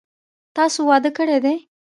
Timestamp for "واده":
0.89-1.11